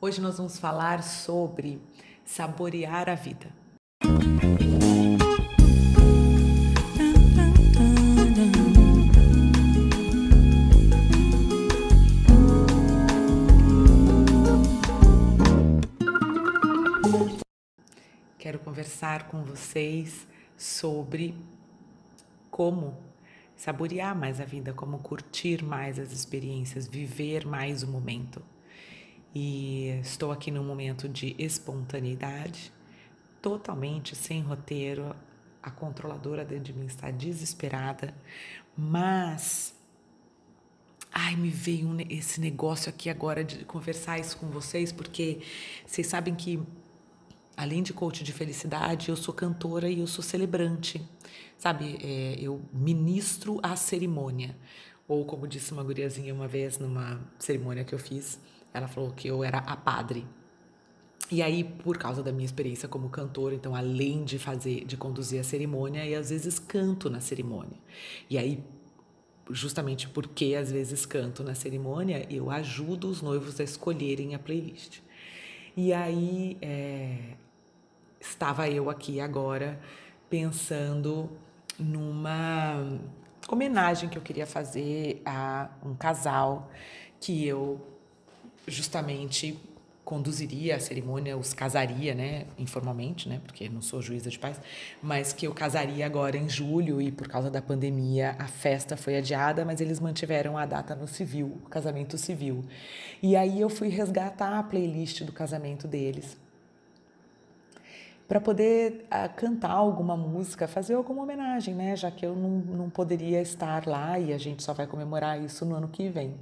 Hoje 0.00 0.20
nós 0.20 0.36
vamos 0.36 0.60
falar 0.60 1.02
sobre 1.02 1.82
saborear 2.24 3.08
a 3.08 3.16
vida. 3.16 3.52
Quero 18.38 18.60
conversar 18.60 19.26
com 19.26 19.42
vocês 19.42 20.28
sobre 20.56 21.34
como 22.52 22.96
saborear 23.56 24.16
mais 24.16 24.40
a 24.40 24.44
vida, 24.44 24.72
como 24.72 25.00
curtir 25.00 25.64
mais 25.64 25.98
as 25.98 26.12
experiências, 26.12 26.86
viver 26.86 27.44
mais 27.44 27.82
o 27.82 27.88
momento. 27.88 28.40
E 29.40 30.00
estou 30.02 30.32
aqui 30.32 30.50
num 30.50 30.64
momento 30.64 31.08
de 31.08 31.36
espontaneidade, 31.38 32.72
totalmente 33.40 34.16
sem 34.16 34.40
roteiro. 34.40 35.14
A 35.62 35.70
controladora 35.70 36.44
dentro 36.44 36.64
de 36.64 36.72
mim 36.72 36.86
está 36.86 37.08
desesperada, 37.12 38.12
mas 38.76 39.72
ai, 41.12 41.36
me 41.36 41.50
veio 41.50 41.96
esse 42.10 42.40
negócio 42.40 42.90
aqui 42.90 43.08
agora 43.08 43.44
de 43.44 43.64
conversar 43.64 44.18
isso 44.18 44.36
com 44.38 44.48
vocês, 44.48 44.90
porque 44.90 45.40
vocês 45.86 46.08
sabem 46.08 46.34
que 46.34 46.60
além 47.56 47.80
de 47.84 47.92
coach 47.92 48.24
de 48.24 48.32
felicidade, 48.32 49.08
eu 49.08 49.16
sou 49.16 49.32
cantora 49.32 49.88
e 49.88 50.00
eu 50.00 50.08
sou 50.08 50.24
celebrante, 50.24 51.00
sabe? 51.56 51.96
É, 52.02 52.36
eu 52.40 52.60
ministro 52.72 53.60
a 53.62 53.76
cerimônia. 53.76 54.56
Ou 55.06 55.24
como 55.24 55.46
disse 55.46 55.70
uma 55.72 55.84
guriazinha 55.84 56.34
uma 56.34 56.48
vez 56.48 56.76
numa 56.76 57.20
cerimônia 57.38 57.84
que 57.84 57.94
eu 57.94 57.98
fiz, 58.00 58.38
ela 58.72 58.88
falou 58.88 59.10
que 59.10 59.28
eu 59.28 59.42
era 59.42 59.58
a 59.58 59.76
padre. 59.76 60.26
E 61.30 61.42
aí, 61.42 61.62
por 61.62 61.98
causa 61.98 62.22
da 62.22 62.32
minha 62.32 62.46
experiência 62.46 62.88
como 62.88 63.10
cantora, 63.10 63.54
então 63.54 63.74
além 63.74 64.24
de 64.24 64.38
fazer, 64.38 64.84
de 64.84 64.96
conduzir 64.96 65.40
a 65.40 65.44
cerimônia, 65.44 66.04
e 66.04 66.14
às 66.14 66.30
vezes 66.30 66.58
canto 66.58 67.10
na 67.10 67.20
cerimônia. 67.20 67.78
E 68.30 68.38
aí, 68.38 68.64
justamente 69.50 70.08
porque 70.08 70.54
às 70.54 70.72
vezes 70.72 71.04
canto 71.04 71.42
na 71.42 71.54
cerimônia, 71.54 72.26
eu 72.30 72.50
ajudo 72.50 73.08
os 73.08 73.20
noivos 73.20 73.60
a 73.60 73.64
escolherem 73.64 74.34
a 74.34 74.38
playlist. 74.38 75.00
E 75.76 75.92
aí, 75.92 76.56
é, 76.62 77.36
estava 78.20 78.68
eu 78.68 78.88
aqui 78.88 79.20
agora 79.20 79.78
pensando 80.30 81.30
numa 81.78 82.98
homenagem 83.48 84.08
que 84.08 84.18
eu 84.18 84.22
queria 84.22 84.46
fazer 84.46 85.22
a 85.24 85.70
um 85.84 85.94
casal 85.94 86.70
que 87.20 87.46
eu 87.46 87.97
justamente 88.68 89.58
conduziria 90.08 90.76
a 90.76 90.80
cerimônia, 90.80 91.36
os 91.36 91.52
casaria, 91.52 92.14
né, 92.14 92.46
informalmente, 92.58 93.28
né, 93.28 93.42
porque 93.44 93.68
não 93.68 93.82
sou 93.82 94.00
juíza 94.00 94.30
de 94.30 94.38
paz, 94.38 94.58
mas 95.02 95.34
que 95.34 95.46
eu 95.46 95.52
casaria 95.52 96.06
agora 96.06 96.34
em 96.34 96.48
julho 96.48 97.02
e 97.02 97.12
por 97.12 97.28
causa 97.28 97.50
da 97.50 97.60
pandemia 97.60 98.34
a 98.38 98.46
festa 98.46 98.96
foi 98.96 99.18
adiada, 99.18 99.66
mas 99.66 99.82
eles 99.82 100.00
mantiveram 100.00 100.56
a 100.56 100.64
data 100.64 100.94
no 100.94 101.06
civil, 101.06 101.58
o 101.62 101.68
casamento 101.68 102.16
civil. 102.16 102.64
E 103.22 103.36
aí 103.36 103.60
eu 103.60 103.68
fui 103.68 103.88
resgatar 103.88 104.58
a 104.58 104.62
playlist 104.62 105.24
do 105.24 105.32
casamento 105.32 105.86
deles 105.86 106.38
para 108.26 108.40
poder 108.40 109.06
uh, 109.12 109.34
cantar 109.36 109.72
alguma 109.72 110.16
música, 110.16 110.66
fazer 110.66 110.94
alguma 110.94 111.22
homenagem, 111.22 111.74
né? 111.74 111.96
Já 111.96 112.10
que 112.10 112.24
eu 112.24 112.34
não, 112.36 112.50
não 112.50 112.90
poderia 112.90 113.40
estar 113.40 113.86
lá 113.86 114.18
e 114.18 114.34
a 114.34 114.38
gente 114.38 114.62
só 114.62 114.74
vai 114.74 114.86
comemorar 114.86 115.42
isso 115.42 115.64
no 115.64 115.74
ano 115.74 115.88
que 115.88 116.10
vem, 116.10 116.34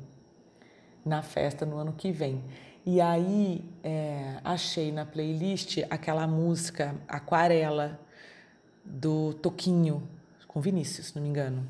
na 1.07 1.23
festa 1.23 1.65
no 1.65 1.79
ano 1.79 1.93
que 1.93 2.11
vem. 2.11 2.43
E 2.85 3.01
aí 3.01 3.65
é, 3.83 4.39
achei 4.45 4.93
na 4.93 5.07
playlist 5.07 5.79
aquela 5.89 6.27
música 6.27 6.95
Aquarela 7.09 7.99
do 8.85 9.35
Toquinho, 9.35 10.03
com 10.47 10.61
Vinícius, 10.61 11.09
se 11.09 11.17
não 11.17 11.23
me 11.23 11.29
engano. 11.29 11.67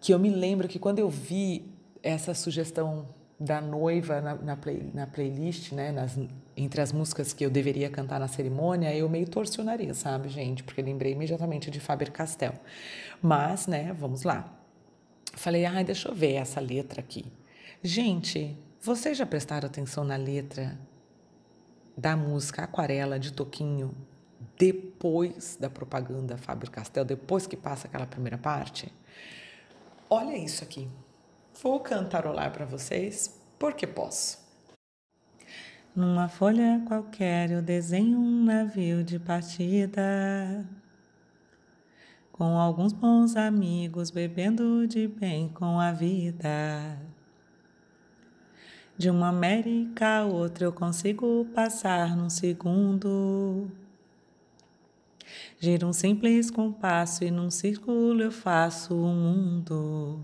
Que 0.00 0.12
eu 0.12 0.18
me 0.18 0.30
lembro 0.30 0.68
que 0.68 0.78
quando 0.78 0.98
eu 0.98 1.08
vi 1.08 1.66
essa 2.02 2.34
sugestão 2.34 3.06
da 3.38 3.60
noiva 3.60 4.20
na, 4.20 4.34
na, 4.34 4.56
play, 4.56 4.90
na 4.92 5.06
playlist, 5.06 5.72
né, 5.72 5.92
nas, 5.92 6.18
entre 6.56 6.80
as 6.80 6.92
músicas 6.92 7.32
que 7.32 7.44
eu 7.44 7.50
deveria 7.50 7.88
cantar 7.88 8.18
na 8.18 8.26
cerimônia, 8.26 8.94
eu 8.94 9.08
meio 9.08 9.28
torci 9.28 9.60
o 9.60 9.64
nariz, 9.64 9.98
sabe, 9.98 10.28
gente? 10.28 10.64
Porque 10.64 10.82
lembrei 10.82 11.12
imediatamente 11.12 11.70
de 11.70 11.78
Faber 11.78 12.10
Castell. 12.10 12.54
Mas, 13.22 13.66
né, 13.66 13.94
vamos 13.98 14.24
lá. 14.24 14.52
Falei, 15.34 15.64
ai, 15.64 15.84
deixa 15.84 16.08
eu 16.08 16.14
ver 16.14 16.34
essa 16.34 16.60
letra 16.60 17.00
aqui. 17.00 17.26
Gente, 17.82 18.58
vocês 18.80 19.16
já 19.16 19.24
prestaram 19.24 19.68
atenção 19.68 20.02
na 20.02 20.16
letra 20.16 20.76
da 21.96 22.16
música 22.16 22.64
Aquarela 22.64 23.20
de 23.20 23.32
Toquinho 23.32 23.94
depois 24.58 25.56
da 25.60 25.70
propaganda 25.70 26.36
Faber 26.36 26.70
Castell, 26.70 27.04
depois 27.04 27.46
que 27.46 27.56
passa 27.56 27.86
aquela 27.86 28.04
primeira 28.04 28.36
parte? 28.36 28.92
Olha 30.10 30.36
isso 30.36 30.64
aqui. 30.64 30.88
Vou 31.62 31.78
cantarolar 31.78 32.50
para 32.52 32.64
vocês 32.64 33.40
porque 33.60 33.86
posso. 33.86 34.38
Numa 35.94 36.28
folha 36.28 36.82
qualquer 36.84 37.52
eu 37.52 37.62
desenho 37.62 38.18
um 38.18 38.44
navio 38.44 39.04
de 39.04 39.20
partida. 39.20 40.66
Com 42.32 42.58
alguns 42.58 42.92
bons 42.92 43.36
amigos 43.36 44.10
bebendo 44.10 44.84
de 44.88 45.06
bem 45.06 45.48
com 45.48 45.78
a 45.78 45.92
vida. 45.92 46.98
De 48.98 49.08
uma 49.08 49.28
América 49.28 50.18
a 50.18 50.24
outra 50.24 50.64
eu 50.64 50.72
consigo 50.72 51.46
passar 51.54 52.16
num 52.16 52.28
segundo. 52.28 53.70
Giro 55.60 55.86
um 55.86 55.92
simples 55.92 56.50
compasso 56.50 57.22
e 57.22 57.30
num 57.30 57.48
círculo 57.48 58.20
eu 58.20 58.32
faço 58.32 58.96
o 58.96 59.06
mundo. 59.06 60.20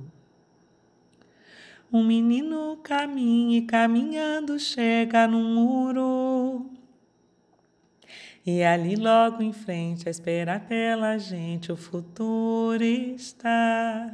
Um 1.92 2.02
menino 2.02 2.76
caminha 2.82 3.58
e 3.58 3.62
caminhando 3.62 4.58
chega 4.58 5.28
no 5.28 5.38
muro. 5.38 6.68
E 8.44 8.64
ali 8.64 8.96
logo 8.96 9.40
em 9.40 9.52
frente, 9.52 10.08
a 10.08 10.10
esperar 10.10 10.66
pela 10.66 11.16
gente, 11.16 11.70
o 11.70 11.76
futuro 11.76 12.82
está. 12.82 14.12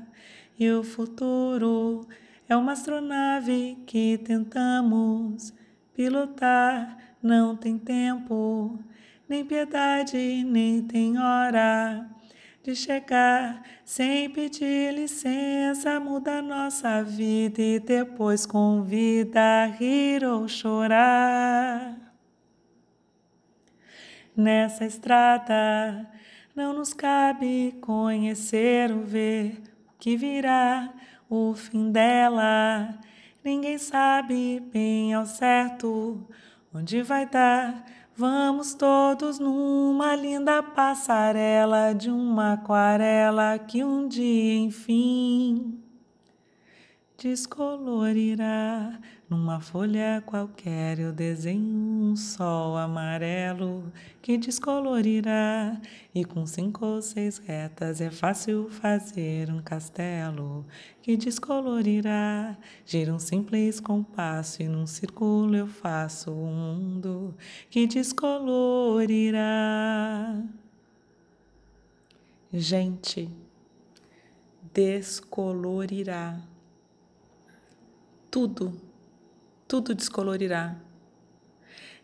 E 0.58 0.70
o 0.70 0.82
futuro 0.84 2.06
é 2.50 2.56
uma 2.56 2.72
astronave 2.72 3.78
que 3.86 4.18
tentamos 4.18 5.54
pilotar. 5.94 6.98
Não 7.22 7.56
tem 7.56 7.78
tempo, 7.78 8.76
nem 9.28 9.44
piedade, 9.44 10.42
nem 10.42 10.82
tem 10.82 11.16
hora 11.16 12.10
de 12.60 12.74
chegar 12.74 13.62
sem 13.84 14.28
pedir 14.30 14.92
licença, 14.92 16.00
muda 16.00 16.42
nossa 16.42 17.04
vida 17.04 17.62
e 17.62 17.78
depois 17.78 18.44
convida 18.44 19.40
a 19.40 19.66
rir 19.66 20.24
ou 20.24 20.48
chorar. 20.48 21.96
Nessa 24.36 24.84
estrada 24.84 26.04
não 26.56 26.72
nos 26.72 26.92
cabe 26.92 27.78
conhecer 27.80 28.90
ou 28.90 29.04
ver 29.04 29.62
o 29.86 29.98
que 30.00 30.16
virá, 30.16 30.92
o 31.30 31.54
fim 31.54 31.90
dela. 31.90 32.98
Ninguém 33.42 33.78
sabe 33.78 34.60
bem 34.70 35.14
ao 35.14 35.24
certo 35.24 36.28
onde 36.74 37.00
vai 37.00 37.24
dar 37.24 37.86
Vamos 38.20 38.74
todos 38.74 39.38
numa 39.38 40.14
linda 40.14 40.62
passarela 40.62 41.94
de 41.94 42.10
uma 42.10 42.52
aquarela 42.52 43.58
que 43.58 43.82
um 43.82 44.06
dia, 44.06 44.58
enfim, 44.58 45.82
descolorirá. 47.20 48.98
Numa 49.28 49.60
folha 49.60 50.22
qualquer 50.24 50.98
eu 50.98 51.12
desenho 51.12 51.62
um 51.62 52.16
sol 52.16 52.78
amarelo 52.78 53.92
que 54.22 54.38
descolorirá, 54.38 55.78
e 56.14 56.24
com 56.24 56.46
cinco 56.46 56.86
ou 56.86 57.02
seis 57.02 57.36
retas 57.36 58.00
é 58.00 58.10
fácil 58.10 58.70
fazer 58.70 59.50
um 59.50 59.60
castelo 59.60 60.64
que 61.02 61.14
descolorirá. 61.14 62.56
Gira 62.86 63.12
um 63.12 63.18
simples 63.18 63.80
compasso 63.80 64.62
e 64.62 64.68
num 64.68 64.86
círculo 64.86 65.54
eu 65.54 65.66
faço 65.66 66.30
um 66.32 66.54
mundo 66.54 67.34
que 67.68 67.86
descolorirá. 67.86 69.38
Gente, 72.52 73.28
descolorirá 74.72 76.40
tudo, 78.30 78.80
tudo 79.66 79.94
descolorirá. 79.94 80.76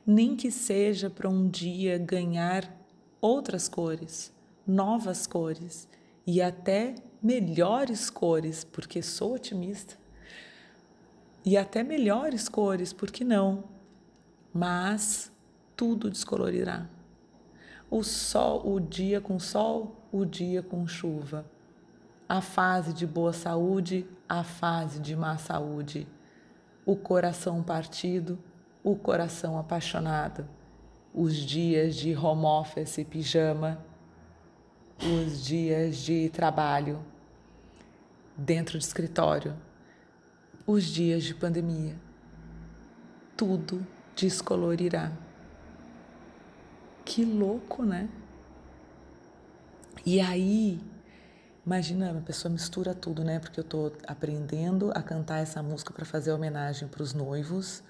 Nem 0.06 0.36
que 0.36 0.50
seja 0.50 1.10
para 1.10 1.28
um 1.28 1.48
dia 1.48 1.98
ganhar 1.98 2.70
outras 3.20 3.68
cores, 3.68 4.32
novas 4.66 5.26
cores 5.26 5.88
e 6.26 6.40
até 6.42 6.94
melhores 7.22 8.10
cores, 8.10 8.64
porque 8.64 9.02
sou 9.02 9.34
otimista. 9.34 9.94
E 11.44 11.56
até 11.56 11.82
melhores 11.82 12.48
cores, 12.48 12.92
por 12.92 13.10
que 13.10 13.24
não? 13.24 13.76
mas 14.56 15.30
tudo 15.76 16.08
descolorirá. 16.10 16.86
O 17.90 18.02
sol, 18.02 18.66
o 18.66 18.80
dia 18.80 19.20
com 19.20 19.38
sol, 19.38 20.00
o 20.10 20.24
dia 20.24 20.62
com 20.62 20.86
chuva. 20.86 21.44
A 22.26 22.40
fase 22.40 22.94
de 22.94 23.06
boa 23.06 23.34
saúde, 23.34 24.06
a 24.26 24.42
fase 24.42 24.98
de 24.98 25.14
má 25.14 25.36
saúde. 25.36 26.08
O 26.86 26.96
coração 26.96 27.62
partido, 27.62 28.38
o 28.82 28.96
coração 28.96 29.58
apaixonado. 29.58 30.48
Os 31.12 31.34
dias 31.34 31.96
de 31.96 32.16
home 32.16 32.44
office 32.44 32.98
e 32.98 33.04
pijama, 33.04 33.84
os 35.02 35.44
dias 35.44 35.98
de 35.98 36.30
trabalho 36.30 37.04
dentro 38.36 38.78
de 38.78 38.84
escritório, 38.84 39.54
os 40.66 40.84
dias 40.84 41.24
de 41.24 41.34
pandemia. 41.34 41.96
Tudo 43.36 43.86
descolorirá. 44.14 45.12
Que 47.04 47.24
louco, 47.24 47.82
né? 47.82 48.08
E 50.04 50.20
aí, 50.20 50.80
imagina, 51.66 52.12
a 52.12 52.20
pessoa 52.22 52.50
mistura 52.50 52.94
tudo, 52.94 53.24
né? 53.24 53.40
Porque 53.40 53.58
eu 53.58 53.64
tô 53.64 53.92
aprendendo 54.06 54.92
a 54.94 55.02
cantar 55.02 55.40
essa 55.40 55.60
música 55.62 55.92
para 55.92 56.04
fazer 56.04 56.30
homenagem 56.32 56.86
para 56.86 57.02
os 57.02 57.12
noivos. 57.12 57.82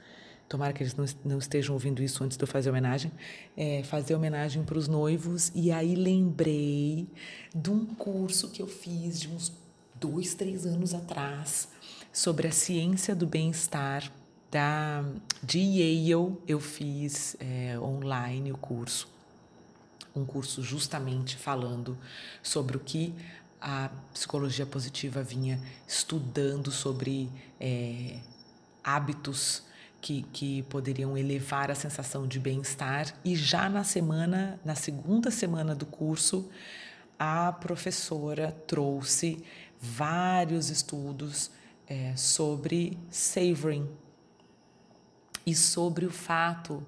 Tomara 0.49 0.73
que 0.73 0.83
eles 0.83 0.95
não, 0.95 1.05
não, 1.25 1.39
estejam 1.39 1.75
ouvindo 1.75 2.03
isso 2.03 2.25
antes 2.25 2.39
de 2.39 2.43
eu 2.43 2.49
fazer 2.49 2.71
homenagem. 2.71 3.13
É, 3.57 3.83
fazer 3.83 4.15
homenagem 4.15 4.65
para 4.65 4.79
os 4.79 4.89
noivos. 4.89 5.53
E 5.55 5.71
aí 5.71 5.95
lembrei 5.95 7.07
de 7.55 7.71
um 7.71 7.85
curso 7.85 8.49
que 8.51 8.63
eu 8.63 8.67
fiz 8.67 9.21
de 9.21 9.29
uns 9.29 9.53
dois, 9.95 10.35
três 10.35 10.65
anos 10.65 10.95
atrás 10.95 11.69
sobre 12.13 12.49
a 12.49 12.53
ciência 12.53 13.15
do 13.15 13.27
bem-estar 13.27 14.11
da 14.51 15.05
de 15.43 15.59
Yale 15.59 16.39
eu 16.47 16.61
fiz 16.61 17.37
é, 17.41 17.79
online 17.79 18.53
o 18.53 18.57
curso 18.57 19.09
um 20.15 20.25
curso 20.25 20.63
justamente 20.63 21.37
falando 21.37 21.97
sobre 22.43 22.77
o 22.77 22.81
que 22.81 23.15
a 23.61 23.91
psicologia 24.13 24.67
positiva 24.67 25.23
vinha 25.23 25.61
estudando 25.87 26.71
sobre 26.71 27.31
é, 27.61 28.19
hábitos 28.83 29.63
que, 30.01 30.23
que 30.33 30.63
poderiam 30.65 31.17
elevar 31.17 31.71
a 31.71 31.75
sensação 31.75 32.27
de 32.27 32.39
bem-estar. 32.39 33.15
E 33.25 33.35
já 33.35 33.69
na 33.69 33.83
semana 33.83 34.61
na 34.65 34.75
segunda 34.75 35.31
semana 35.31 35.75
do 35.75 35.87
curso 35.87 36.49
a 37.19 37.51
professora 37.53 38.53
trouxe 38.67 39.43
vários 39.81 40.71
estudos 40.71 41.51
é, 41.87 42.15
sobre 42.17 42.99
savoring 43.11 43.89
e 45.47 45.55
sobre 45.55 46.05
o 46.05 46.11
fato 46.11 46.85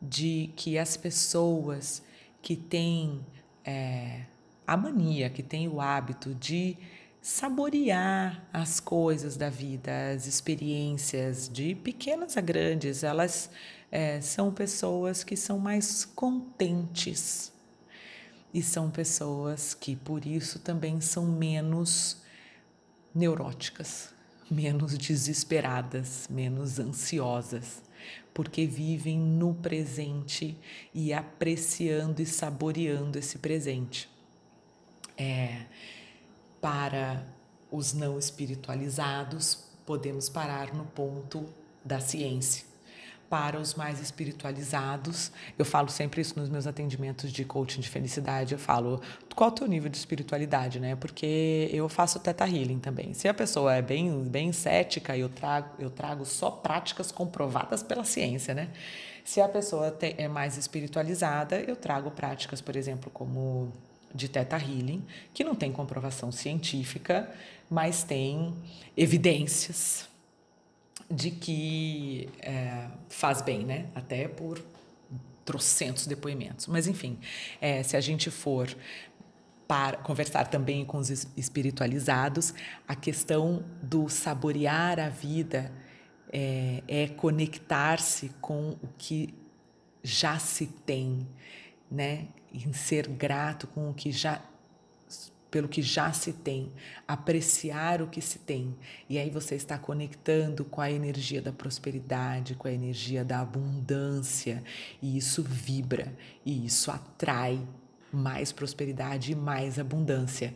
de 0.00 0.50
que 0.56 0.78
as 0.78 0.96
pessoas 0.96 2.02
que 2.42 2.54
têm 2.54 3.24
é, 3.64 4.26
a 4.66 4.76
mania, 4.76 5.30
que 5.30 5.42
têm 5.42 5.68
o 5.68 5.80
hábito 5.80 6.34
de 6.34 6.76
saborear 7.20 8.46
as 8.52 8.80
coisas 8.80 9.36
da 9.36 9.50
vida, 9.50 10.12
as 10.14 10.26
experiências, 10.26 11.48
de 11.48 11.74
pequenas 11.74 12.36
a 12.36 12.40
grandes, 12.40 13.02
elas 13.02 13.50
é, 13.90 14.20
são 14.20 14.52
pessoas 14.52 15.24
que 15.24 15.36
são 15.36 15.58
mais 15.58 16.04
contentes 16.04 17.52
e 18.52 18.62
são 18.62 18.90
pessoas 18.90 19.74
que, 19.74 19.96
por 19.96 20.24
isso, 20.24 20.58
também 20.60 21.00
são 21.00 21.26
menos 21.26 22.22
neuróticas, 23.14 24.14
menos 24.50 24.96
desesperadas, 24.96 26.28
menos 26.30 26.78
ansiosas, 26.78 27.82
porque 28.32 28.66
vivem 28.66 29.18
no 29.18 29.54
presente 29.54 30.56
e 30.94 31.12
apreciando 31.12 32.22
e 32.22 32.26
saboreando 32.26 33.18
esse 33.18 33.38
presente. 33.38 34.15
É, 35.16 35.62
para 36.60 37.24
os 37.70 37.92
não 37.92 38.18
espiritualizados, 38.18 39.64
podemos 39.84 40.28
parar 40.28 40.74
no 40.74 40.84
ponto 40.84 41.46
da 41.84 42.00
ciência 42.00 42.66
para 43.28 43.58
os 43.58 43.74
mais 43.74 44.00
espiritualizados. 44.00 45.32
Eu 45.58 45.64
falo 45.64 45.88
sempre 45.88 46.20
isso 46.20 46.38
nos 46.38 46.48
meus 46.48 46.66
atendimentos 46.66 47.32
de 47.32 47.44
coaching 47.44 47.80
de 47.80 47.88
felicidade. 47.88 48.52
Eu 48.52 48.58
falo 48.58 49.00
qual 49.34 49.50
é 49.50 49.52
o 49.52 49.54
teu 49.54 49.66
nível 49.66 49.90
de 49.90 49.96
espiritualidade, 49.96 50.78
né? 50.80 50.96
Porque 50.96 51.68
eu 51.72 51.88
faço 51.88 52.18
teta 52.20 52.46
healing 52.46 52.78
também. 52.78 53.12
Se 53.14 53.28
a 53.28 53.34
pessoa 53.34 53.74
é 53.74 53.82
bem, 53.82 54.24
bem 54.24 54.52
cética, 54.52 55.16
eu 55.16 55.28
trago, 55.28 55.70
eu 55.78 55.90
trago 55.90 56.24
só 56.24 56.50
práticas 56.50 57.10
comprovadas 57.10 57.82
pela 57.82 58.04
ciência, 58.04 58.54
né? 58.54 58.68
Se 59.24 59.40
a 59.40 59.48
pessoa 59.48 59.96
é 60.00 60.28
mais 60.28 60.56
espiritualizada, 60.56 61.60
eu 61.60 61.74
trago 61.74 62.12
práticas, 62.12 62.60
por 62.60 62.76
exemplo, 62.76 63.10
como 63.10 63.72
de 64.16 64.28
teta 64.28 64.56
healing, 64.56 65.04
que 65.34 65.44
não 65.44 65.54
tem 65.54 65.70
comprovação 65.70 66.32
científica, 66.32 67.30
mas 67.70 68.02
tem 68.02 68.54
evidências 68.96 70.08
de 71.10 71.30
que 71.30 72.28
é, 72.40 72.88
faz 73.08 73.42
bem, 73.42 73.64
né? 73.64 73.86
Até 73.94 74.26
por 74.26 74.60
trocentos 75.44 76.06
depoimentos. 76.06 76.66
Mas, 76.66 76.88
enfim, 76.88 77.18
é, 77.60 77.82
se 77.82 77.96
a 77.96 78.00
gente 78.00 78.30
for 78.30 78.74
para 79.68 79.96
conversar 79.98 80.46
também 80.48 80.84
com 80.84 80.98
os 80.98 81.10
espiritualizados, 81.36 82.54
a 82.86 82.94
questão 82.94 83.64
do 83.82 84.08
saborear 84.08 84.98
a 84.98 85.08
vida 85.08 85.72
é, 86.32 86.82
é 86.86 87.08
conectar-se 87.08 88.30
com 88.40 88.76
o 88.82 88.88
que 88.96 89.34
já 90.02 90.38
se 90.38 90.66
tem, 90.66 91.26
né? 91.90 92.28
Em 92.52 92.72
ser 92.72 93.08
grato 93.08 93.66
com 93.66 93.90
o 93.90 93.94
que 93.94 94.10
já 94.10 94.42
pelo 95.56 95.68
que 95.68 95.80
já 95.80 96.12
se 96.12 96.34
tem, 96.34 96.70
apreciar 97.08 98.02
o 98.02 98.08
que 98.08 98.20
se 98.20 98.38
tem. 98.40 98.76
E 99.08 99.16
aí 99.16 99.30
você 99.30 99.54
está 99.54 99.78
conectando 99.78 100.66
com 100.66 100.82
a 100.82 100.90
energia 100.90 101.40
da 101.40 101.50
prosperidade, 101.50 102.54
com 102.54 102.68
a 102.68 102.72
energia 102.72 103.24
da 103.24 103.40
abundância, 103.40 104.62
e 105.00 105.16
isso 105.16 105.42
vibra, 105.42 106.12
e 106.44 106.66
isso 106.66 106.90
atrai 106.90 107.66
mais 108.12 108.52
prosperidade 108.52 109.32
e 109.32 109.34
mais 109.34 109.78
abundância, 109.78 110.54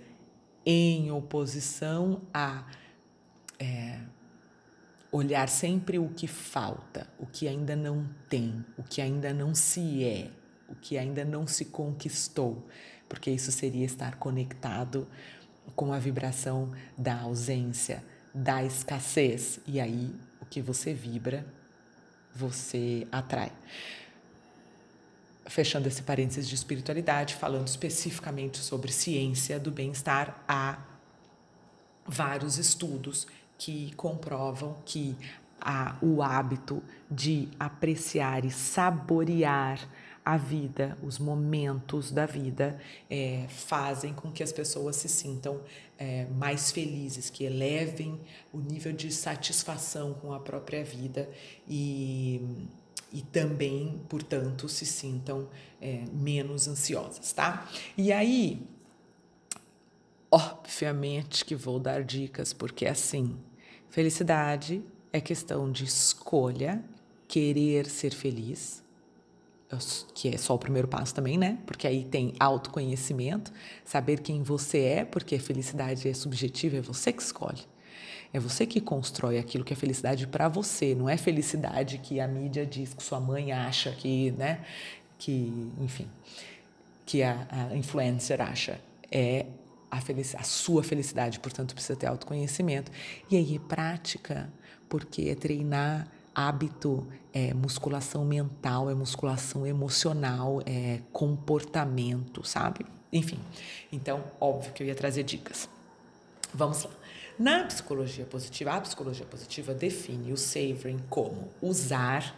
em 0.66 1.10
oposição 1.10 2.20
a 2.34 2.66
é, 3.58 4.00
olhar 5.10 5.48
sempre 5.48 5.98
o 5.98 6.08
que 6.08 6.26
falta, 6.26 7.08
o 7.18 7.26
que 7.26 7.48
ainda 7.48 7.74
não 7.74 8.08
tem, 8.28 8.64
o 8.76 8.82
que 8.82 9.00
ainda 9.00 9.32
não 9.32 9.54
se 9.54 10.04
é, 10.04 10.30
o 10.70 10.74
que 10.76 10.96
ainda 10.96 11.24
não 11.24 11.46
se 11.46 11.66
conquistou 11.66 12.66
porque 13.10 13.28
isso 13.28 13.50
seria 13.50 13.84
estar 13.84 14.14
conectado 14.18 15.06
com 15.74 15.92
a 15.92 15.98
vibração 15.98 16.72
da 16.96 17.20
ausência, 17.22 18.04
da 18.32 18.62
escassez. 18.62 19.58
E 19.66 19.80
aí, 19.80 20.14
o 20.40 20.46
que 20.46 20.62
você 20.62 20.94
vibra, 20.94 21.44
você 22.32 23.08
atrai. 23.10 23.52
Fechando 25.44 25.88
esse 25.88 26.04
parênteses 26.04 26.48
de 26.48 26.54
espiritualidade, 26.54 27.34
falando 27.34 27.66
especificamente 27.66 28.58
sobre 28.58 28.92
ciência 28.92 29.58
do 29.58 29.72
bem-estar, 29.72 30.44
há 30.46 30.78
vários 32.06 32.58
estudos 32.58 33.26
que 33.58 33.92
comprovam 33.94 34.76
que 34.86 35.16
há 35.60 35.96
o 36.00 36.22
hábito 36.22 36.80
de 37.10 37.48
apreciar 37.58 38.44
e 38.44 38.52
saborear 38.52 39.80
a 40.24 40.36
vida, 40.36 40.96
os 41.02 41.18
momentos 41.18 42.10
da 42.10 42.26
vida 42.26 42.78
é, 43.08 43.46
fazem 43.48 44.12
com 44.12 44.30
que 44.30 44.42
as 44.42 44.52
pessoas 44.52 44.96
se 44.96 45.08
sintam 45.08 45.60
é, 45.98 46.26
mais 46.26 46.70
felizes, 46.70 47.30
que 47.30 47.44
elevem 47.44 48.20
o 48.52 48.58
nível 48.58 48.92
de 48.92 49.10
satisfação 49.12 50.14
com 50.14 50.32
a 50.32 50.40
própria 50.40 50.84
vida 50.84 51.28
e, 51.68 52.40
e 53.12 53.22
também, 53.22 54.00
portanto, 54.08 54.68
se 54.68 54.84
sintam 54.84 55.48
é, 55.80 56.04
menos 56.12 56.68
ansiosas, 56.68 57.32
tá? 57.32 57.68
E 57.96 58.12
aí, 58.12 58.62
obviamente 60.30 61.44
que 61.44 61.54
vou 61.54 61.80
dar 61.80 62.04
dicas, 62.04 62.52
porque 62.52 62.86
assim, 62.86 63.38
felicidade 63.88 64.82
é 65.12 65.20
questão 65.20 65.72
de 65.72 65.84
escolha, 65.84 66.84
querer 67.26 67.86
ser 67.86 68.12
feliz 68.12 68.82
que 70.14 70.28
é 70.28 70.36
só 70.36 70.54
o 70.54 70.58
primeiro 70.58 70.88
passo 70.88 71.14
também, 71.14 71.38
né? 71.38 71.58
Porque 71.64 71.86
aí 71.86 72.04
tem 72.04 72.34
autoconhecimento, 72.40 73.52
saber 73.84 74.20
quem 74.20 74.42
você 74.42 74.80
é, 74.80 75.04
porque 75.04 75.36
a 75.36 75.40
felicidade 75.40 76.08
é 76.08 76.14
subjetiva, 76.14 76.78
é 76.78 76.80
você 76.80 77.12
que 77.12 77.22
escolhe. 77.22 77.62
É 78.32 78.38
você 78.38 78.66
que 78.66 78.80
constrói 78.80 79.38
aquilo 79.38 79.64
que 79.64 79.72
é 79.72 79.76
felicidade 79.76 80.26
para 80.26 80.48
você, 80.48 80.94
não 80.94 81.08
é 81.08 81.16
felicidade 81.16 81.98
que 81.98 82.20
a 82.20 82.28
mídia 82.28 82.64
diz 82.64 82.94
que 82.94 83.02
sua 83.02 83.20
mãe 83.20 83.52
acha 83.52 83.90
que, 83.92 84.30
né, 84.32 84.64
que, 85.18 85.52
enfim, 85.80 86.08
que 87.04 87.22
a, 87.22 87.46
a 87.50 87.76
influencer 87.76 88.40
acha. 88.40 88.80
É 89.10 89.46
a, 89.90 89.98
a 90.38 90.42
sua 90.44 90.84
felicidade, 90.84 91.40
portanto 91.40 91.74
precisa 91.74 91.98
ter 91.98 92.06
autoconhecimento. 92.06 92.92
E 93.28 93.36
aí 93.36 93.56
é 93.56 93.58
prática, 93.58 94.52
porque 94.88 95.22
é 95.22 95.34
treinar 95.34 96.06
hábito, 96.34 97.06
é 97.32 97.52
musculação 97.54 98.24
mental, 98.24 98.90
é 98.90 98.94
musculação 98.94 99.66
emocional, 99.66 100.62
é 100.66 101.00
comportamento, 101.12 102.46
sabe? 102.46 102.84
Enfim, 103.12 103.38
então, 103.92 104.24
óbvio 104.40 104.72
que 104.72 104.82
eu 104.82 104.86
ia 104.86 104.94
trazer 104.94 105.24
dicas. 105.24 105.68
Vamos 106.52 106.84
lá. 106.84 106.90
Na 107.38 107.64
psicologia 107.64 108.24
positiva, 108.24 108.72
a 108.72 108.80
psicologia 108.80 109.24
positiva 109.24 109.72
define 109.72 110.32
o 110.32 110.36
savoring 110.36 111.00
como 111.08 111.48
usar 111.62 112.34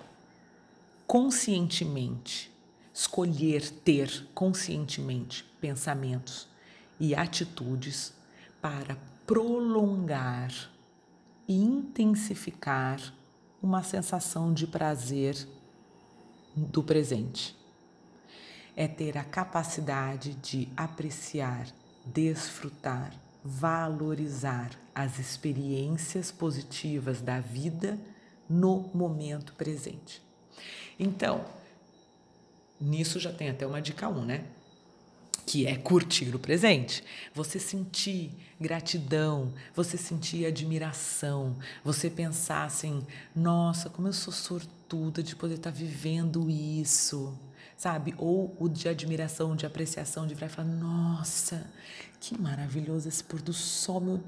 conscientemente, 1.06 2.50
escolher 2.94 3.68
ter 3.68 4.28
conscientemente 4.32 5.44
pensamentos 5.60 6.48
e 7.00 7.14
atitudes 7.14 8.14
para 8.60 8.96
prolongar 9.26 10.52
e 11.48 11.54
intensificar 11.54 13.00
uma 13.62 13.82
sensação 13.82 14.52
de 14.52 14.66
prazer 14.66 15.46
do 16.56 16.82
presente. 16.82 17.56
É 18.76 18.88
ter 18.88 19.16
a 19.16 19.24
capacidade 19.24 20.34
de 20.34 20.68
apreciar, 20.76 21.68
desfrutar, 22.04 23.14
valorizar 23.44 24.70
as 24.94 25.18
experiências 25.18 26.30
positivas 26.30 27.20
da 27.20 27.40
vida 27.40 27.98
no 28.48 28.90
momento 28.94 29.52
presente. 29.54 30.22
Então, 30.98 31.44
nisso 32.80 33.20
já 33.20 33.32
tem 33.32 33.48
até 33.48 33.66
uma 33.66 33.80
dica 33.80 34.08
1, 34.08 34.18
um, 34.18 34.24
né? 34.24 34.44
Que 35.46 35.66
é 35.66 35.76
curtir 35.76 36.34
o 36.34 36.38
presente. 36.38 37.02
Você 37.34 37.58
sentir 37.58 38.30
gratidão, 38.60 39.52
você 39.74 39.96
sentir 39.96 40.46
admiração, 40.46 41.56
você 41.84 42.08
pensar 42.08 42.64
assim: 42.64 43.04
nossa, 43.34 43.90
como 43.90 44.08
eu 44.08 44.12
sou 44.12 44.32
sortuda 44.32 45.22
de 45.22 45.34
poder 45.34 45.54
estar 45.54 45.70
vivendo 45.70 46.48
isso, 46.48 47.38
sabe? 47.76 48.14
Ou 48.18 48.56
o 48.58 48.68
de 48.68 48.88
admiração, 48.88 49.56
de 49.56 49.66
apreciação, 49.66 50.26
de 50.26 50.34
e 50.34 50.48
falar: 50.48 50.68
nossa, 50.68 51.66
que 52.20 52.40
maravilhoso 52.40 53.08
esse 53.08 53.22
pôr 53.22 53.42
do 53.42 53.52
sol, 53.52 54.00
meu 54.00 54.20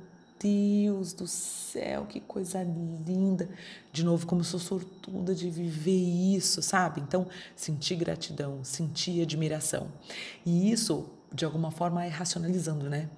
Deus 0.45 1.15
do 1.15 1.27
céu, 1.27 2.05
que 2.05 2.21
coisa 2.21 2.63
linda. 2.63 3.49
De 3.91 4.05
novo, 4.05 4.27
como 4.27 4.43
eu 4.43 4.45
sou 4.45 4.61
sortuda 4.61 5.35
de 5.35 5.49
viver 5.49 6.37
isso, 6.37 6.61
sabe? 6.61 7.01
Então, 7.01 7.27
sentir 7.57 7.97
gratidão, 7.97 8.63
sentir 8.63 9.23
admiração. 9.23 9.89
E 10.45 10.71
isso 10.71 11.09
de 11.35 11.45
alguma 11.45 11.73
forma 11.73 12.05
é 12.05 12.09
racionalizando, 12.09 12.89
né? 12.89 13.09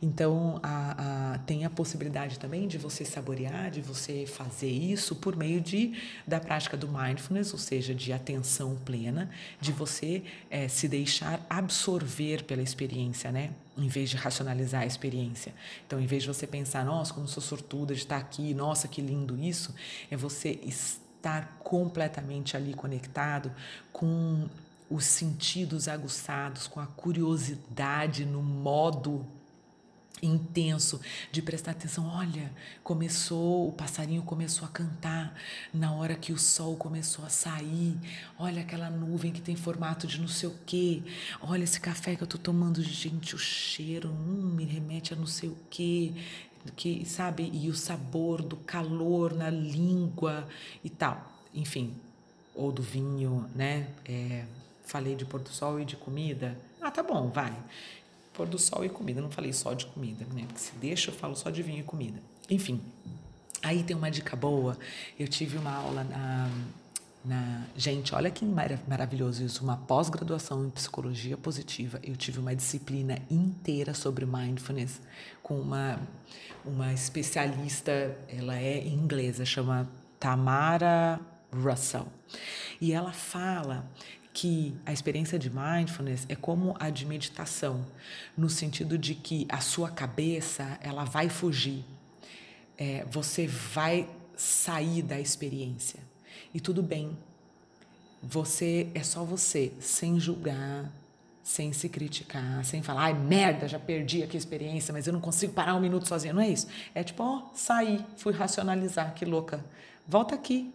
Então 0.00 0.60
a, 0.62 1.32
a, 1.34 1.38
tem 1.38 1.64
a 1.64 1.70
possibilidade 1.70 2.38
também 2.38 2.68
de 2.68 2.78
você 2.78 3.04
saborear, 3.04 3.68
de 3.70 3.80
você 3.80 4.26
fazer 4.26 4.70
isso 4.70 5.16
por 5.16 5.34
meio 5.34 5.60
de 5.60 5.92
da 6.24 6.38
prática 6.38 6.76
do 6.76 6.86
mindfulness, 6.88 7.52
ou 7.52 7.58
seja, 7.58 7.92
de 7.92 8.12
atenção 8.12 8.76
plena, 8.84 9.28
de 9.60 9.72
você 9.72 10.22
é, 10.48 10.68
se 10.68 10.86
deixar 10.86 11.44
absorver 11.50 12.44
pela 12.44 12.62
experiência, 12.62 13.32
né? 13.32 13.50
Em 13.76 13.88
vez 13.88 14.08
de 14.08 14.16
racionalizar 14.16 14.82
a 14.82 14.86
experiência. 14.86 15.52
Então, 15.84 16.00
em 16.00 16.06
vez 16.06 16.22
de 16.22 16.28
você 16.28 16.46
pensar, 16.46 16.84
nossa, 16.84 17.12
como 17.12 17.26
sou 17.26 17.42
sortuda 17.42 17.92
de 17.92 18.00
estar 18.00 18.18
aqui, 18.18 18.54
nossa, 18.54 18.86
que 18.86 19.02
lindo 19.02 19.36
isso, 19.36 19.74
é 20.08 20.16
você 20.16 20.60
estar 20.62 21.58
completamente 21.64 22.56
ali 22.56 22.72
conectado 22.72 23.50
com 23.92 24.46
os 24.90 25.04
sentidos 25.04 25.88
aguçados, 25.88 26.66
com 26.66 26.80
a 26.80 26.86
curiosidade 26.86 28.24
no 28.24 28.42
modo 28.42 29.26
intenso 30.22 31.00
de 31.30 31.42
prestar 31.42 31.72
atenção. 31.72 32.06
Olha, 32.06 32.50
começou, 32.82 33.68
o 33.68 33.72
passarinho 33.72 34.22
começou 34.22 34.66
a 34.66 34.70
cantar 34.70 35.34
na 35.72 35.92
hora 35.92 36.14
que 36.14 36.32
o 36.32 36.38
sol 36.38 36.76
começou 36.76 37.24
a 37.24 37.28
sair. 37.28 37.96
Olha 38.38 38.62
aquela 38.62 38.90
nuvem 38.90 39.32
que 39.32 39.40
tem 39.40 39.56
formato 39.56 40.06
de 40.06 40.20
não 40.20 40.28
sei 40.28 40.48
o 40.48 40.58
quê. 40.66 41.02
Olha 41.40 41.64
esse 41.64 41.80
café 41.80 42.16
que 42.16 42.22
eu 42.22 42.26
tô 42.26 42.38
tomando, 42.38 42.82
gente, 42.82 43.34
o 43.34 43.38
cheiro, 43.38 44.10
hum, 44.10 44.54
me 44.54 44.64
remete 44.64 45.12
a 45.12 45.16
não 45.16 45.26
sei 45.26 45.48
o 45.48 45.56
quê. 45.70 46.12
Que, 46.76 47.04
sabe? 47.04 47.50
E 47.52 47.68
o 47.68 47.74
sabor 47.74 48.40
do 48.40 48.56
calor 48.56 49.34
na 49.34 49.50
língua 49.50 50.48
e 50.82 50.88
tal. 50.88 51.30
Enfim, 51.52 51.94
ou 52.54 52.72
do 52.72 52.80
vinho, 52.82 53.46
né? 53.54 53.88
É, 54.06 54.44
falei 54.84 55.14
de 55.14 55.24
pôr 55.24 55.40
do 55.40 55.48
sol 55.48 55.80
e 55.80 55.84
de 55.84 55.96
comida. 55.96 56.56
Ah, 56.80 56.90
tá 56.90 57.02
bom, 57.02 57.28
vai. 57.28 57.54
Pôr 58.32 58.46
do 58.46 58.58
sol 58.58 58.84
e 58.84 58.88
comida. 58.88 59.20
Não 59.20 59.30
falei 59.30 59.52
só 59.52 59.72
de 59.74 59.86
comida, 59.86 60.26
né? 60.32 60.44
Porque 60.46 60.60
se 60.60 60.72
deixa, 60.76 61.10
eu 61.10 61.14
falo 61.14 61.34
só 61.34 61.50
de 61.50 61.62
vinho 61.62 61.80
e 61.80 61.82
comida. 61.82 62.20
Enfim, 62.50 62.80
aí 63.62 63.82
tem 63.82 63.96
uma 63.96 64.10
dica 64.10 64.36
boa. 64.36 64.76
Eu 65.18 65.26
tive 65.26 65.56
uma 65.56 65.72
aula 65.72 66.04
na. 66.04 66.50
na 67.24 67.62
gente, 67.76 68.14
olha 68.14 68.30
que 68.30 68.44
mar 68.44 68.78
maravilhoso 68.86 69.42
isso. 69.42 69.64
Uma 69.64 69.76
pós-graduação 69.76 70.66
em 70.66 70.70
psicologia 70.70 71.36
positiva. 71.36 71.98
Eu 72.02 72.16
tive 72.16 72.38
uma 72.38 72.54
disciplina 72.54 73.18
inteira 73.30 73.94
sobre 73.94 74.26
mindfulness 74.26 75.00
com 75.42 75.58
uma, 75.58 75.98
uma 76.64 76.92
especialista. 76.92 78.16
Ela 78.28 78.58
é 78.58 78.86
inglesa, 78.86 79.44
chama 79.44 79.88
Tamara 80.20 81.20
Russell. 81.52 82.06
E 82.80 82.92
ela 82.92 83.12
fala 83.12 83.88
que 84.34 84.74
a 84.84 84.92
experiência 84.92 85.38
de 85.38 85.48
mindfulness 85.48 86.26
é 86.28 86.34
como 86.34 86.74
a 86.80 86.90
de 86.90 87.06
meditação, 87.06 87.86
no 88.36 88.50
sentido 88.50 88.98
de 88.98 89.14
que 89.14 89.46
a 89.48 89.60
sua 89.60 89.88
cabeça 89.88 90.76
ela 90.82 91.04
vai 91.04 91.28
fugir, 91.28 91.84
é, 92.76 93.04
você 93.08 93.46
vai 93.46 94.08
sair 94.36 95.02
da 95.02 95.20
experiência 95.20 96.00
e 96.52 96.58
tudo 96.58 96.82
bem. 96.82 97.16
Você 98.20 98.88
é 98.92 99.04
só 99.04 99.22
você, 99.22 99.72
sem 99.78 100.18
julgar, 100.18 100.90
sem 101.40 101.72
se 101.72 101.88
criticar, 101.88 102.64
sem 102.64 102.82
falar, 102.82 103.02
ai 103.02 103.14
merda, 103.14 103.68
já 103.68 103.78
perdi 103.78 104.24
aqui 104.24 104.36
a 104.36 104.38
experiência, 104.38 104.92
mas 104.92 105.06
eu 105.06 105.12
não 105.12 105.20
consigo 105.20 105.52
parar 105.52 105.76
um 105.76 105.80
minuto 105.80 106.08
sozinha. 106.08 106.32
Não 106.32 106.42
é 106.42 106.48
isso. 106.48 106.66
É 106.92 107.04
tipo, 107.04 107.22
ó, 107.22 107.50
saí, 107.54 108.04
fui 108.16 108.32
racionalizar, 108.32 109.14
que 109.14 109.24
louca. 109.24 109.64
Volta 110.08 110.34
aqui, 110.34 110.74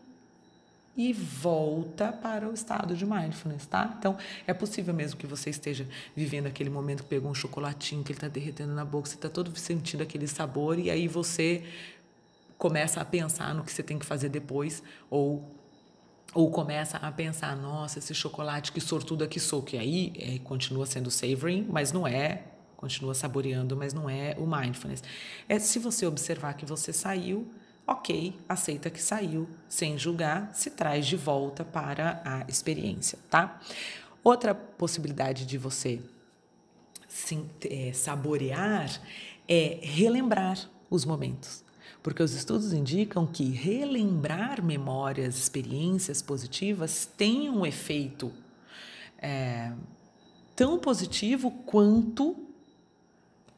e 1.00 1.14
volta 1.14 2.12
para 2.12 2.50
o 2.50 2.54
estado 2.54 2.94
de 2.94 3.06
mindfulness, 3.06 3.66
tá? 3.66 3.96
Então, 3.98 4.18
é 4.46 4.54
possível 4.54 4.94
mesmo 4.94 5.18
que 5.18 5.26
você 5.26 5.50
esteja 5.50 5.88
vivendo 6.14 6.48
aquele 6.48 6.70
momento 6.70 7.04
que 7.04 7.10
pegou 7.10 7.32
um 7.32 7.34
chocolatinho, 7.34 8.04
que 8.04 8.12
ele 8.12 8.18
está 8.18 8.28
derretendo 8.28 8.74
na 8.74 8.84
boca, 8.84 9.08
você 9.08 9.16
está 9.16 9.30
todo 9.30 9.58
sentindo 9.58 10.04
aquele 10.04 10.28
sabor, 10.28 10.78
e 10.78 10.92
aí 10.92 11.08
você 11.08 11.64
começa 12.58 13.00
a 13.00 13.06
pensar 13.06 13.56
no 13.56 13.64
que 13.64 13.72
você 13.72 13.82
tem 13.82 13.98
que 13.98 14.06
fazer 14.06 14.28
depois, 14.28 14.84
ou 15.10 15.56
ou 16.34 16.52
começa 16.52 16.98
a 16.98 17.12
pensar, 17.12 17.56
nossa, 17.56 17.98
esse 17.98 18.14
chocolate, 18.14 18.72
que 18.72 18.82
sortuda 18.82 19.26
que 19.26 19.40
sou, 19.40 19.64
que 19.64 19.78
aí 19.78 20.14
é, 20.16 20.38
continua 20.40 20.86
sendo 20.86 21.10
savoring, 21.10 21.66
mas 21.68 21.92
não 21.92 22.06
é, 22.06 22.44
continua 22.76 23.16
saboreando, 23.16 23.76
mas 23.76 23.94
não 23.94 24.08
é 24.08 24.36
o 24.38 24.46
mindfulness. 24.46 25.02
É 25.48 25.58
se 25.58 25.80
você 25.80 26.06
observar 26.06 26.54
que 26.54 26.66
você 26.68 26.94
saiu, 26.94 27.52
ok, 27.90 28.36
aceita 28.48 28.88
que 28.92 29.02
saiu, 29.02 29.50
sem 29.68 29.98
julgar, 29.98 30.52
se 30.54 30.70
traz 30.70 31.08
de 31.08 31.18
volta 31.18 31.66
para 31.66 32.22
a 32.24 32.46
experiência, 32.48 33.18
tá? 33.32 33.60
Outra 34.24 34.54
possibilidade 34.54 35.44
de 35.44 35.58
você 35.58 36.00
se, 37.08 37.44
é, 37.68 37.92
saborear 37.92 39.02
é 39.48 39.80
relembrar 39.82 40.70
os 40.88 41.04
momentos. 41.04 41.64
Porque 42.04 42.22
os 42.22 42.34
estudos 42.34 42.74
indicam 42.74 43.26
que 43.26 43.50
relembrar 43.50 44.64
memórias, 44.64 45.36
experiências 45.36 46.22
positivas 46.22 47.10
tem 47.18 47.50
um 47.50 47.66
efeito 47.66 48.32
é, 49.18 49.74
tão 50.56 50.78
positivo 50.78 51.50
quanto 51.66 52.36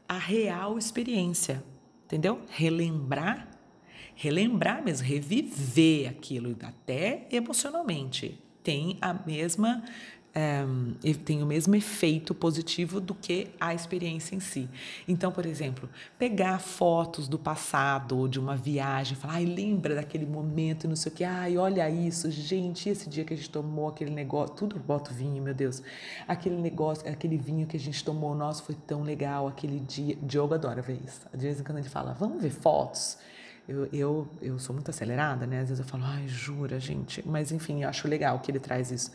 a 0.07 0.17
real 0.17 0.77
experiência. 0.77 1.61
Entendeu? 2.05 2.41
Relembrar 2.49 3.50
relembrar 4.21 4.83
mesmo, 4.83 5.07
reviver 5.07 6.07
aquilo, 6.07 6.55
até 6.61 7.25
emocionalmente. 7.31 8.39
Tem 8.63 8.95
a 9.01 9.13
mesma 9.13 9.83
um, 10.33 10.93
tem 11.25 11.43
o 11.43 11.45
mesmo 11.45 11.75
efeito 11.75 12.33
positivo 12.33 13.01
do 13.01 13.13
que 13.13 13.49
a 13.59 13.73
experiência 13.73 14.35
em 14.35 14.39
si. 14.39 14.69
Então, 15.07 15.31
por 15.31 15.45
exemplo, 15.45 15.89
pegar 16.17 16.59
fotos 16.59 17.27
do 17.27 17.37
passado 17.37 18.17
ou 18.17 18.27
de 18.27 18.39
uma 18.39 18.55
viagem, 18.55 19.17
falar, 19.17 19.33
ai, 19.33 19.45
lembra 19.45 19.95
daquele 19.95 20.25
momento, 20.25 20.87
não 20.87 20.95
sei 20.95 21.11
o 21.11 21.15
que, 21.15 21.23
ai, 21.23 21.57
olha 21.57 21.89
isso, 21.89 22.29
gente, 22.29 22.87
esse 22.89 23.09
dia 23.09 23.25
que 23.25 23.33
a 23.33 23.37
gente 23.37 23.49
tomou 23.49 23.89
aquele 23.89 24.11
negócio, 24.11 24.55
tudo 24.55 24.79
boto 24.79 25.13
vinho, 25.13 25.41
meu 25.41 25.53
Deus, 25.53 25.81
aquele 26.27 26.55
negócio, 26.55 27.09
aquele 27.09 27.37
vinho 27.37 27.67
que 27.67 27.75
a 27.75 27.79
gente 27.79 28.03
tomou, 28.03 28.35
nossa, 28.35 28.63
foi 28.63 28.75
tão 28.75 29.01
legal 29.01 29.47
aquele 29.47 29.79
dia. 29.79 30.15
Diogo 30.21 30.53
adora 30.53 30.81
ver 30.81 31.01
isso. 31.03 31.21
De 31.33 31.45
vez 31.45 31.59
em 31.59 31.63
quando 31.63 31.79
ele 31.79 31.89
fala, 31.89 32.13
vamos 32.13 32.41
ver 32.41 32.51
fotos. 32.51 33.17
Eu, 33.67 33.85
eu, 33.93 34.27
eu 34.41 34.59
sou 34.59 34.73
muito 34.73 34.89
acelerada, 34.89 35.45
né? 35.45 35.59
Às 35.61 35.69
vezes 35.69 35.79
eu 35.79 35.85
falo, 35.85 36.03
ai, 36.05 36.27
jura, 36.27 36.79
gente. 36.79 37.25
Mas 37.27 37.51
enfim, 37.51 37.83
eu 37.83 37.89
acho 37.89 38.07
legal 38.07 38.39
que 38.39 38.51
ele 38.51 38.59
traz 38.59 38.91
isso. 38.91 39.11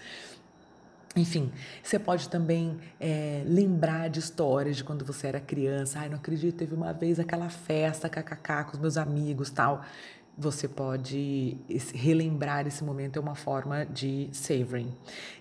Enfim, 1.16 1.50
você 1.82 1.98
pode 1.98 2.28
também 2.28 2.78
é, 3.00 3.42
lembrar 3.46 4.08
de 4.08 4.18
histórias 4.18 4.76
de 4.76 4.84
quando 4.84 5.04
você 5.04 5.26
era 5.28 5.40
criança. 5.40 6.00
Ai, 6.00 6.08
não 6.10 6.16
acredito, 6.16 6.56
teve 6.56 6.74
uma 6.74 6.92
vez 6.92 7.18
aquela 7.18 7.48
festa 7.48 8.08
kkk 8.08 8.64
com 8.66 8.72
os 8.74 8.78
meus 8.78 8.96
amigos 8.98 9.50
tal. 9.50 9.82
você 10.36 10.68
pode 10.68 11.56
relembrar 11.94 12.66
esse 12.66 12.84
momento 12.84 13.16
é 13.16 13.20
uma 13.20 13.34
forma 13.34 13.86
de 13.86 14.28
savoring. 14.32 14.92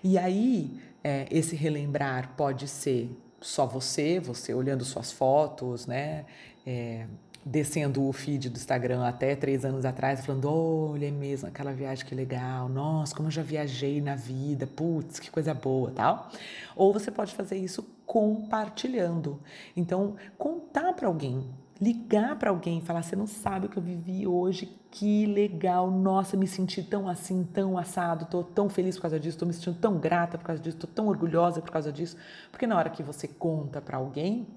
E 0.02 0.16
aí, 0.16 0.80
é, 1.04 1.26
esse 1.30 1.54
relembrar 1.54 2.30
pode 2.36 2.66
ser 2.66 3.10
só 3.40 3.66
você, 3.66 4.18
você 4.18 4.54
olhando 4.54 4.84
suas 4.84 5.12
fotos, 5.12 5.86
né? 5.86 6.24
É, 6.66 7.06
descendo 7.48 8.04
o 8.04 8.12
feed 8.12 8.50
do 8.50 8.56
Instagram 8.56 9.06
até 9.06 9.36
três 9.36 9.64
anos 9.64 9.84
atrás, 9.84 10.26
falando: 10.26 10.50
olha, 10.50 11.06
é 11.06 11.10
mesmo 11.12 11.48
aquela 11.48 11.72
viagem 11.72 12.04
que 12.04 12.12
legal, 12.12 12.68
nossa, 12.68 13.14
como 13.14 13.28
eu 13.28 13.30
já 13.30 13.42
viajei 13.42 14.00
na 14.00 14.16
vida, 14.16 14.66
putz, 14.66 15.20
que 15.20 15.30
coisa 15.30 15.54
boa, 15.54 15.92
tal. 15.92 16.28
Ou 16.74 16.92
você 16.92 17.08
pode 17.08 17.32
fazer 17.36 17.56
isso 17.56 17.86
compartilhando. 18.04 19.38
Então, 19.76 20.16
contar 20.36 20.92
para 20.94 21.06
alguém, 21.06 21.48
ligar 21.80 22.36
para 22.36 22.50
alguém 22.50 22.80
falar: 22.80 23.04
você 23.04 23.14
não 23.14 23.28
sabe 23.28 23.66
o 23.66 23.68
que 23.68 23.76
eu 23.76 23.82
vivi 23.82 24.26
hoje, 24.26 24.76
que 24.90 25.24
legal, 25.26 25.88
nossa, 25.88 26.36
me 26.36 26.48
senti 26.48 26.82
tão 26.82 27.08
assim, 27.08 27.44
tão 27.44 27.78
assado, 27.78 28.26
tô 28.26 28.42
tão 28.42 28.68
feliz 28.68 28.96
por 28.96 29.02
causa 29.02 29.20
disso, 29.20 29.38
tô 29.38 29.46
me 29.46 29.52
sentindo 29.52 29.78
tão 29.78 29.98
grata 29.98 30.36
por 30.36 30.46
causa 30.46 30.60
disso, 30.60 30.78
tô 30.78 30.88
tão 30.88 31.06
orgulhosa 31.06 31.62
por 31.62 31.70
causa 31.70 31.92
disso. 31.92 32.16
Porque 32.50 32.66
na 32.66 32.76
hora 32.76 32.90
que 32.90 33.04
você 33.04 33.28
conta 33.28 33.80
para 33.80 33.98
alguém, 33.98 34.48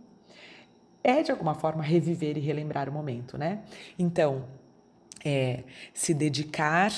é 1.03 1.24
de 1.24 1.32
alguma 1.32 1.53
forma 1.53 1.84
reviver 1.84 2.38
e 2.38 2.41
relembrar 2.41 2.89
o 2.89 2.91
momento, 2.91 3.38
né? 3.38 3.60
Então, 3.98 4.46
é, 5.24 5.63
se 5.94 6.13
dedicar 6.13 6.91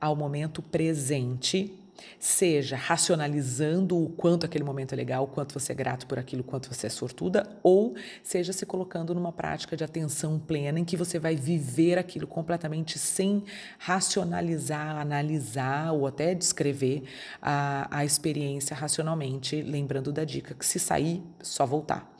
ao 0.00 0.14
momento 0.16 0.62
presente, 0.62 1.72
seja 2.18 2.76
racionalizando 2.76 4.02
o 4.02 4.08
quanto 4.08 4.46
aquele 4.46 4.64
momento 4.64 4.92
é 4.92 4.96
legal, 4.96 5.24
o 5.24 5.26
quanto 5.26 5.58
você 5.58 5.72
é 5.72 5.74
grato 5.74 6.06
por 6.06 6.18
aquilo, 6.18 6.42
o 6.42 6.44
quanto 6.44 6.72
você 6.72 6.86
é 6.86 6.90
sortuda, 6.90 7.48
ou 7.62 7.94
seja 8.22 8.52
se 8.52 8.66
colocando 8.66 9.14
numa 9.14 9.32
prática 9.32 9.76
de 9.76 9.84
atenção 9.84 10.38
plena 10.38 10.78
em 10.78 10.84
que 10.84 10.96
você 10.96 11.18
vai 11.18 11.36
viver 11.36 11.98
aquilo 11.98 12.26
completamente 12.26 12.98
sem 12.98 13.44
racionalizar, 13.78 14.98
analisar 14.98 15.92
ou 15.92 16.06
até 16.06 16.34
descrever 16.34 17.04
a, 17.40 17.88
a 17.98 18.04
experiência 18.04 18.74
racionalmente, 18.74 19.60
lembrando 19.62 20.12
da 20.12 20.24
dica 20.24 20.54
que 20.54 20.66
se 20.66 20.78
sair, 20.78 21.22
só 21.42 21.66
voltar. 21.66 22.14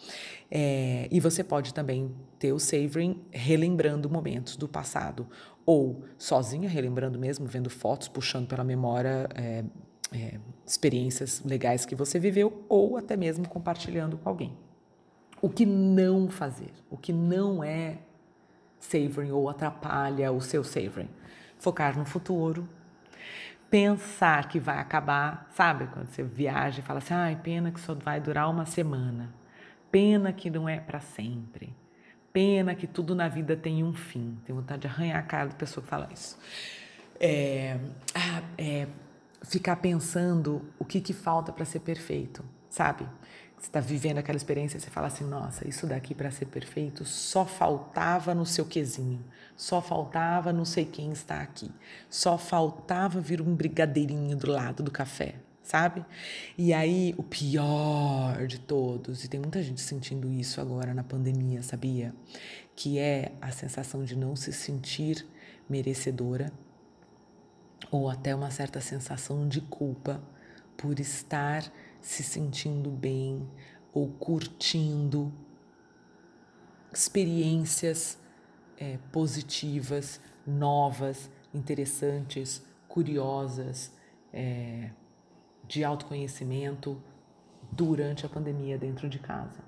É, 0.50 1.08
e 1.10 1.20
você 1.20 1.44
pode 1.44 1.74
também 1.74 2.10
ter 2.38 2.52
o 2.52 2.58
savoring 2.58 3.20
relembrando 3.30 4.08
momentos 4.08 4.56
do 4.56 4.66
passado, 4.66 5.26
ou 5.68 6.02
sozinha, 6.16 6.66
relembrando 6.66 7.18
mesmo, 7.18 7.46
vendo 7.46 7.68
fotos, 7.68 8.08
puxando 8.08 8.48
pela 8.48 8.64
memória 8.64 9.28
é, 9.34 9.62
é, 10.10 10.40
experiências 10.66 11.42
legais 11.44 11.84
que 11.84 11.94
você 11.94 12.18
viveu, 12.18 12.64
ou 12.70 12.96
até 12.96 13.18
mesmo 13.18 13.46
compartilhando 13.46 14.16
com 14.16 14.30
alguém. 14.30 14.56
O 15.42 15.50
que 15.50 15.66
não 15.66 16.26
fazer, 16.26 16.72
o 16.88 16.96
que 16.96 17.12
não 17.12 17.62
é 17.62 17.98
savoring 18.80 19.30
ou 19.30 19.46
atrapalha 19.46 20.32
o 20.32 20.40
seu 20.40 20.64
savoring? 20.64 21.10
Focar 21.58 21.98
no 21.98 22.06
futuro, 22.06 22.66
pensar 23.68 24.48
que 24.48 24.58
vai 24.58 24.78
acabar, 24.78 25.50
sabe? 25.52 25.86
Quando 25.88 26.06
você 26.06 26.22
viaja 26.22 26.80
e 26.80 26.82
fala 26.82 27.00
assim, 27.00 27.12
ai, 27.12 27.36
pena 27.36 27.70
que 27.70 27.80
só 27.80 27.92
vai 27.92 28.22
durar 28.22 28.48
uma 28.48 28.64
semana. 28.64 29.34
Pena 29.90 30.32
que 30.32 30.48
não 30.48 30.66
é 30.66 30.80
para 30.80 31.00
sempre. 31.00 31.76
Pena 32.32 32.74
que 32.74 32.86
tudo 32.86 33.14
na 33.14 33.28
vida 33.28 33.56
tem 33.56 33.82
um 33.82 33.92
fim. 33.92 34.38
Tenho 34.44 34.58
vontade 34.58 34.82
de 34.82 34.86
arranhar 34.86 35.18
a 35.18 35.22
cara 35.22 35.48
da 35.48 35.54
pessoa 35.54 35.82
que 35.82 35.88
fala 35.90 36.08
isso. 36.12 36.38
É, 37.20 37.78
ah, 38.14 38.42
é, 38.56 38.86
ficar 39.42 39.76
pensando 39.76 40.62
o 40.78 40.84
que, 40.84 41.00
que 41.00 41.12
falta 41.12 41.52
para 41.52 41.64
ser 41.64 41.80
perfeito, 41.80 42.44
sabe? 42.68 43.06
Você 43.58 43.66
está 43.66 43.80
vivendo 43.80 44.18
aquela 44.18 44.36
experiência 44.36 44.76
e 44.76 44.80
você 44.80 44.88
fala 44.88 45.08
assim: 45.08 45.24
nossa, 45.24 45.66
isso 45.66 45.86
daqui 45.86 46.14
para 46.14 46.30
ser 46.30 46.46
perfeito 46.46 47.04
só 47.04 47.44
faltava 47.44 48.32
no 48.32 48.46
seu 48.46 48.64
quesinho, 48.64 49.24
só 49.56 49.82
faltava 49.82 50.52
não 50.52 50.64
sei 50.64 50.84
quem 50.84 51.10
está 51.10 51.40
aqui, 51.40 51.70
só 52.08 52.38
faltava 52.38 53.20
vir 53.20 53.40
um 53.40 53.54
brigadeirinho 53.54 54.36
do 54.36 54.48
lado 54.48 54.82
do 54.82 54.92
café, 54.92 55.34
sabe? 55.68 56.02
E 56.56 56.72
aí, 56.72 57.14
o 57.18 57.22
pior 57.22 58.46
de 58.46 58.58
todos, 58.58 59.22
e 59.22 59.28
tem 59.28 59.38
muita 59.38 59.62
gente 59.62 59.82
sentindo 59.82 60.32
isso 60.32 60.62
agora 60.62 60.94
na 60.94 61.04
pandemia, 61.04 61.62
sabia? 61.62 62.14
Que 62.74 62.98
é 62.98 63.32
a 63.38 63.50
sensação 63.50 64.02
de 64.02 64.16
não 64.16 64.34
se 64.34 64.50
sentir 64.50 65.26
merecedora 65.68 66.50
ou 67.90 68.08
até 68.08 68.34
uma 68.34 68.50
certa 68.50 68.80
sensação 68.80 69.46
de 69.46 69.60
culpa 69.60 70.22
por 70.74 70.98
estar 70.98 71.70
se 72.00 72.22
sentindo 72.22 72.90
bem 72.90 73.46
ou 73.92 74.08
curtindo 74.08 75.30
experiências 76.90 78.18
é, 78.78 78.98
positivas, 79.12 80.18
novas, 80.46 81.30
interessantes, 81.52 82.62
curiosas. 82.88 83.92
É, 84.32 84.90
de 85.68 85.84
autoconhecimento 85.84 87.00
durante 87.70 88.24
a 88.24 88.28
pandemia 88.28 88.78
dentro 88.78 89.08
de 89.08 89.18
casa. 89.18 89.60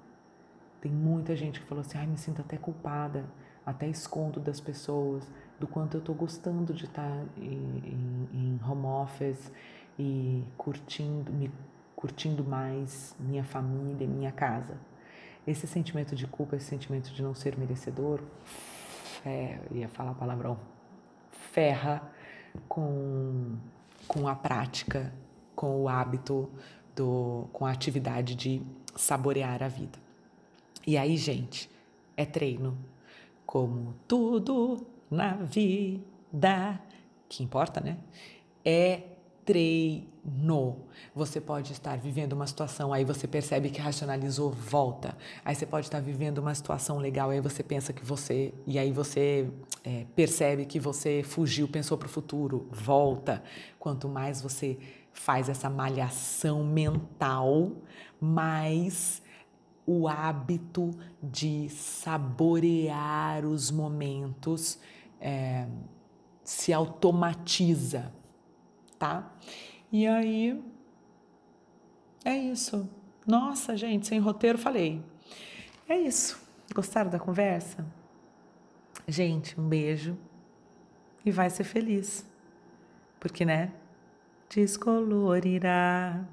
Tem 0.80 0.90
muita 0.90 1.36
gente 1.36 1.60
que 1.60 1.66
falou 1.66 1.82
assim: 1.82 1.98
ai, 1.98 2.06
me 2.06 2.16
sinto 2.16 2.40
até 2.40 2.56
culpada, 2.56 3.24
até 3.64 3.86
escondo 3.86 4.40
das 4.40 4.58
pessoas, 4.58 5.30
do 5.60 5.66
quanto 5.68 5.98
eu 5.98 6.00
estou 6.00 6.14
gostando 6.14 6.72
de 6.72 6.86
estar 6.86 7.02
tá 7.02 7.24
em, 7.36 8.28
em, 8.32 8.60
home 8.66 8.86
office 8.86 9.52
e 9.98 10.42
curtindo, 10.56 11.30
me 11.30 11.52
curtindo 11.94 12.42
mais 12.42 13.14
minha 13.20 13.44
família, 13.44 14.08
minha 14.08 14.32
casa. 14.32 14.78
Esse 15.46 15.66
sentimento 15.66 16.16
de 16.16 16.26
culpa, 16.26 16.56
esse 16.56 16.66
sentimento 16.66 17.12
de 17.12 17.22
não 17.22 17.34
ser 17.34 17.58
merecedor, 17.58 18.22
é, 19.24 19.58
ia 19.70 19.88
falar 19.88 20.14
palavrão, 20.14 20.58
ferra 21.30 22.10
com, 22.68 23.56
com 24.08 24.26
a 24.26 24.34
prática 24.34 25.12
com 25.60 25.82
o 25.82 25.90
hábito, 25.90 26.48
do, 26.96 27.46
com 27.52 27.66
a 27.66 27.70
atividade 27.70 28.34
de 28.34 28.62
saborear 28.96 29.62
a 29.62 29.68
vida. 29.68 29.98
E 30.86 30.96
aí, 30.96 31.18
gente, 31.18 31.68
é 32.16 32.24
treino. 32.24 32.78
Como 33.44 33.94
tudo 34.08 34.86
na 35.10 35.34
vida, 35.34 36.80
que 37.28 37.44
importa, 37.44 37.78
né? 37.78 37.98
É 38.64 39.02
treino. 39.44 40.78
Você 41.14 41.42
pode 41.42 41.72
estar 41.72 41.98
vivendo 41.98 42.32
uma 42.32 42.46
situação, 42.46 42.90
aí 42.90 43.04
você 43.04 43.26
percebe 43.26 43.68
que 43.68 43.82
racionalizou, 43.82 44.50
volta. 44.50 45.14
Aí 45.44 45.54
você 45.54 45.66
pode 45.66 45.86
estar 45.86 46.00
vivendo 46.00 46.38
uma 46.38 46.54
situação 46.54 46.96
legal, 46.96 47.28
aí 47.28 47.40
você 47.40 47.62
pensa 47.62 47.92
que 47.92 48.02
você. 48.02 48.54
E 48.66 48.78
aí 48.78 48.92
você 48.92 49.50
é, 49.84 50.06
percebe 50.16 50.64
que 50.64 50.80
você 50.80 51.22
fugiu, 51.22 51.68
pensou 51.68 51.98
para 51.98 52.06
o 52.06 52.10
futuro, 52.10 52.66
volta. 52.70 53.42
Quanto 53.78 54.08
mais 54.08 54.40
você 54.40 54.78
faz 55.24 55.50
essa 55.50 55.68
malhação 55.68 56.64
mental, 56.64 57.72
mas 58.18 59.22
o 59.84 60.08
hábito 60.08 60.90
de 61.22 61.68
saborear 61.68 63.44
os 63.44 63.70
momentos 63.70 64.78
é, 65.20 65.66
se 66.42 66.72
automatiza, 66.72 68.10
tá? 68.98 69.30
E 69.92 70.06
aí 70.06 70.62
é 72.24 72.34
isso. 72.36 72.88
Nossa, 73.26 73.76
gente, 73.76 74.06
sem 74.06 74.18
roteiro 74.18 74.56
falei. 74.56 75.04
É 75.86 75.98
isso. 75.98 76.40
Gostaram 76.74 77.10
da 77.10 77.18
conversa? 77.18 77.86
Gente, 79.06 79.60
um 79.60 79.68
beijo 79.68 80.16
e 81.24 81.30
vai 81.30 81.50
ser 81.50 81.64
feliz. 81.64 82.24
Porque, 83.18 83.44
né? 83.44 83.72
Descolorirá 84.54 86.28